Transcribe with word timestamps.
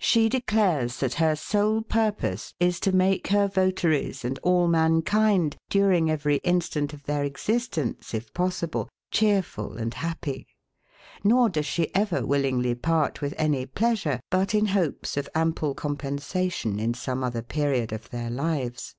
She 0.00 0.28
declares 0.28 0.96
that 0.98 1.14
her 1.22 1.36
sole 1.36 1.82
purpose 1.82 2.52
is 2.58 2.80
to 2.80 2.90
make 2.90 3.28
her 3.28 3.46
votaries 3.46 4.24
and 4.24 4.36
all 4.42 4.66
mankind, 4.66 5.56
during 5.70 6.10
every 6.10 6.38
instant 6.38 6.92
of 6.92 7.04
their 7.04 7.22
existence, 7.22 8.12
if 8.12 8.34
possible, 8.34 8.88
cheerful 9.12 9.76
and 9.76 9.94
happy; 9.94 10.48
nor 11.22 11.48
does 11.48 11.66
she 11.66 11.94
ever 11.94 12.26
willingly 12.26 12.74
part 12.74 13.22
with 13.22 13.34
any 13.38 13.66
pleasure 13.66 14.18
but 14.32 14.52
in 14.52 14.66
hopes 14.66 15.16
of 15.16 15.28
ample 15.32 15.76
compensation 15.76 16.80
in 16.80 16.92
some 16.92 17.22
other 17.22 17.42
period 17.42 17.92
of 17.92 18.10
their 18.10 18.30
lives. 18.30 18.96